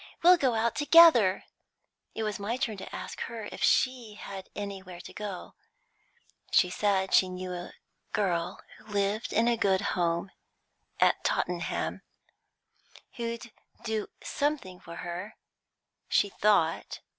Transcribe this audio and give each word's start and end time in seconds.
We'll 0.23 0.37
go 0.37 0.55
out 0.55 0.73
together." 0.75 1.43
It 2.15 2.23
was 2.23 2.39
my 2.39 2.57
turn 2.57 2.75
to 2.77 2.95
ask 2.95 3.21
her 3.21 3.47
if 3.51 3.61
she 3.61 4.15
had 4.15 4.49
anywhere 4.55 4.99
to 4.99 5.13
go 5.13 5.53
to. 6.53 6.57
She 6.57 6.71
said 6.71 7.13
she 7.13 7.29
knew 7.29 7.53
a 7.53 7.75
girl 8.11 8.59
who 8.79 8.85
lived 8.91 9.31
in 9.31 9.47
a 9.47 9.55
good 9.55 9.81
home 9.93 10.31
at 10.99 11.23
Tottenham, 11.23 12.01
and 12.01 12.01
who'd 13.17 13.51
do 13.83 14.07
something 14.23 14.79
for 14.79 14.95
her, 15.05 15.35
she 16.09 16.29
thought. 16.29 17.01